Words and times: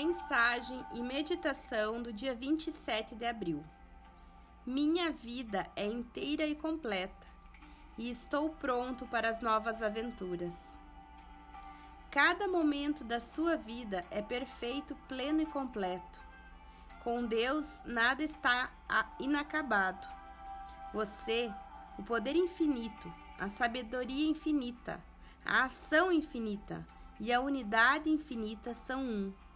Mensagem 0.00 0.86
e 0.94 1.02
meditação 1.02 2.00
do 2.00 2.12
dia 2.12 2.32
27 2.32 3.16
de 3.16 3.26
abril. 3.26 3.64
Minha 4.64 5.10
vida 5.10 5.68
é 5.74 5.84
inteira 5.84 6.46
e 6.46 6.54
completa, 6.54 7.26
e 7.98 8.08
estou 8.08 8.48
pronto 8.48 9.08
para 9.08 9.28
as 9.28 9.40
novas 9.40 9.82
aventuras. 9.82 10.54
Cada 12.12 12.46
momento 12.46 13.02
da 13.02 13.18
sua 13.18 13.56
vida 13.56 14.06
é 14.08 14.22
perfeito, 14.22 14.94
pleno 15.08 15.40
e 15.40 15.46
completo. 15.46 16.20
Com 17.02 17.26
Deus, 17.26 17.68
nada 17.84 18.22
está 18.22 18.70
inacabado. 19.18 20.06
Você, 20.94 21.52
o 21.98 22.04
poder 22.04 22.36
infinito, 22.36 23.12
a 23.36 23.48
sabedoria 23.48 24.30
infinita, 24.30 25.02
a 25.44 25.64
ação 25.64 26.12
infinita 26.12 26.86
e 27.18 27.32
a 27.32 27.40
unidade 27.40 28.08
infinita 28.08 28.74
são 28.74 29.02
um. 29.02 29.47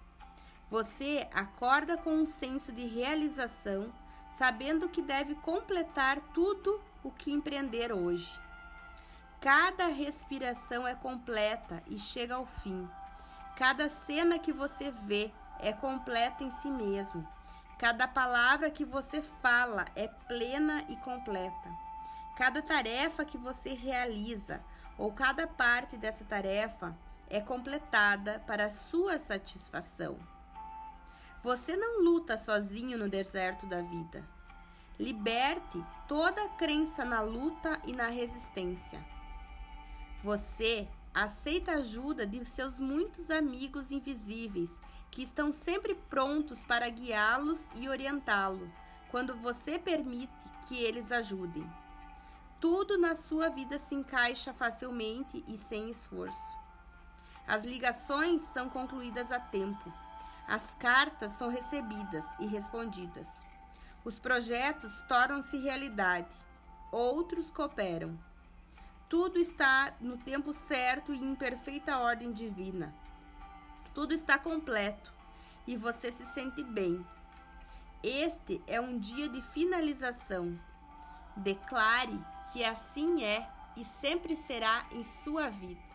Você 0.73 1.29
acorda 1.35 1.99
com 1.99 2.15
um 2.15 2.25
senso 2.25 2.73
de 2.73 2.87
realização, 2.87 3.93
sabendo 4.39 4.89
que 4.89 5.03
deve 5.03 5.35
completar 5.35 6.19
tudo 6.33 6.81
o 7.05 7.11
que 7.11 7.31
empreender 7.31 7.93
hoje. 7.93 8.41
Cada 9.39 9.89
respiração 9.89 10.89
é 10.89 10.95
completa 10.95 11.83
e 11.87 11.99
chega 11.99 12.37
ao 12.37 12.47
fim. 12.47 12.89
Cada 13.55 13.91
cena 13.91 14.39
que 14.39 14.51
você 14.51 14.91
vê 14.91 15.31
é 15.61 15.75
completa 15.75 16.43
em 16.43 16.51
si 16.51 16.71
mesmo. 16.71 17.29
Cada 17.79 18.09
palavra 18.09 18.71
que 18.71 18.87
você 18.87 19.21
fala 19.21 19.85
é 19.95 20.09
plena 20.09 20.87
e 20.89 20.97
completa. 20.97 21.69
Cada 22.35 22.63
tarefa 22.63 23.27
que 23.27 23.37
você 23.37 23.75
realiza 23.75 24.59
ou 24.97 25.13
cada 25.13 25.47
parte 25.47 25.99
dessa 25.99 26.25
tarefa 26.25 26.97
é 27.29 27.43
completada 27.43 28.43
para 28.47 28.71
sua 28.71 29.19
satisfação. 29.19 30.17
Você 31.43 31.77
não 31.77 32.05
luta 32.05 32.37
sozinho 32.37 32.97
no 32.97 33.09
deserto 33.09 33.67
da 33.67 33.83
vida. 33.83 34.25
Liberte 34.99 35.85
toda 36.07 36.49
crença 36.51 37.05
na 37.05 37.21
luta 37.21 37.81
e 37.85 37.93
na 37.93 38.07
resistência. 38.07 39.05
Você 40.23 40.87
aceita 41.13 41.73
a 41.73 41.77
ajuda 41.77 42.25
de 42.25 42.45
seus 42.47 42.79
muitos 42.79 43.29
amigos 43.29 43.91
invisíveis 43.91 44.71
que 45.11 45.23
estão 45.23 45.51
sempre 45.51 45.97
prontos 46.09 46.65
para 46.65 46.89
guiá-los 46.89 47.67
e 47.75 47.89
orientá-lo 47.89 48.71
quando 49.11 49.37
você 49.37 49.79
permite 49.79 50.33
que 50.69 50.79
eles 50.79 51.11
ajudem. 51.11 51.69
Tudo 52.61 52.97
na 52.97 53.17
sua 53.17 53.49
vida 53.49 53.81
se 53.81 53.97
encaixa 53.97 54.55
facilmente 54.55 55.45
e 55.49 55.57
sem 55.57 55.91
esforço. 55.91 56.59
As 57.47 57.65
ligações 57.65 58.41
são 58.43 58.71
concluídas 58.71 59.33
a 59.33 59.41
tempo. 59.41 59.93
As 60.47 60.75
cartas 60.75 61.33
são 61.33 61.49
recebidas 61.49 62.25
e 62.39 62.47
respondidas. 62.47 63.29
Os 64.05 64.19
projetos 64.19 64.93
tornam-se 65.09 65.57
realidade. 65.59 66.35
Outros 66.91 67.51
cooperam. 67.51 68.19
Tudo 69.09 69.39
está 69.39 69.95
no 70.01 70.17
tempo 70.17 70.53
certo 70.53 71.15
e 71.15 71.23
em 71.23 71.35
perfeita 71.35 71.99
ordem 71.99 72.33
divina. 72.33 72.95
Tudo 73.95 74.15
está 74.15 74.39
completo 74.39 75.13
e 75.67 75.77
você 75.77 76.11
se 76.11 76.25
sente 76.33 76.63
bem. 76.63 77.07
Este 78.03 78.61
é 78.67 78.81
um 78.81 78.99
dia 78.99 79.29
de 79.29 79.41
finalização. 79.41 80.59
Declare 81.37 82.19
que 82.53 82.65
assim 82.65 83.23
é 83.23 83.49
e 83.77 83.85
sempre 83.85 84.35
será 84.35 84.87
em 84.91 85.05
sua 85.05 85.49
vida. 85.51 85.92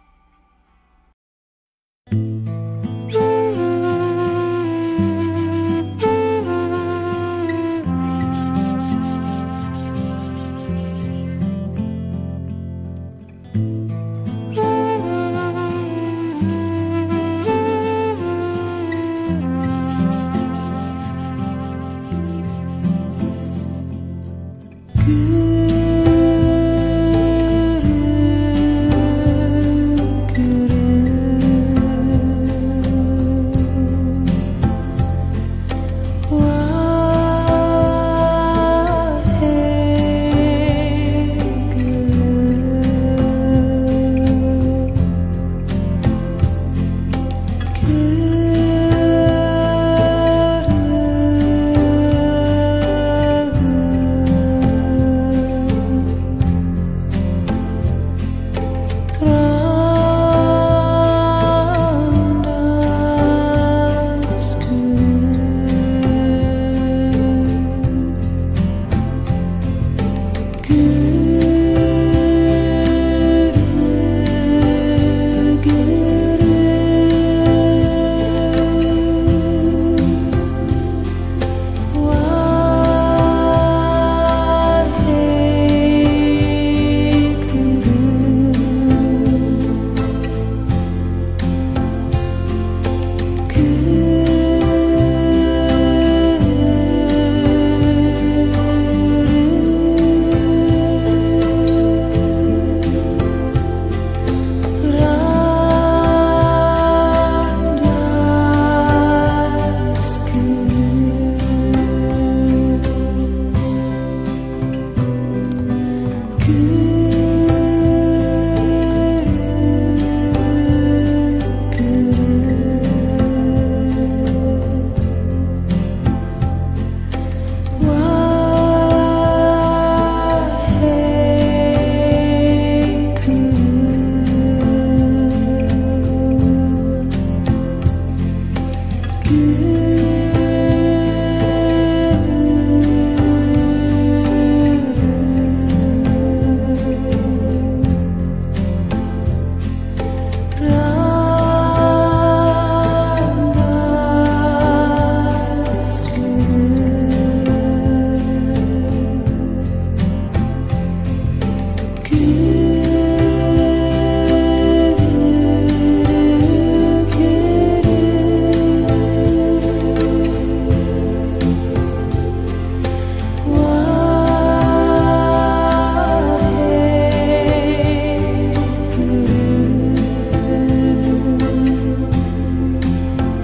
You 25.08 25.57